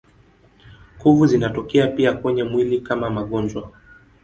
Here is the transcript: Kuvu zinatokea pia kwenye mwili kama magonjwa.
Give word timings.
Kuvu 0.97 1.25
zinatokea 1.27 1.87
pia 1.87 2.13
kwenye 2.13 2.43
mwili 2.43 2.81
kama 2.81 3.09
magonjwa. 3.09 3.71